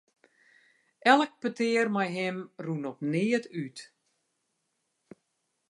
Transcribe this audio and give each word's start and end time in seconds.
Elk 1.11 1.31
petear 1.41 1.87
mei 1.95 2.09
him 2.17 2.37
rûn 2.63 2.87
op 2.91 2.99
neat 3.11 3.45
út. 3.63 3.77